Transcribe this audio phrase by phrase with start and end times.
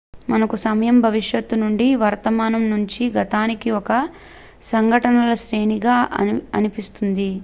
[0.31, 3.91] మనకు సమయం భవిష్యత్తు నుండి వర్తమానంలో నుంచి గతానికి ఒక
[4.71, 5.97] సంఘటనల శ్రేణిగా
[6.57, 7.31] అనిపిస్తుంది